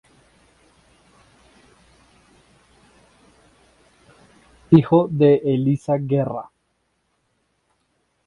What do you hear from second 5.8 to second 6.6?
Guerra.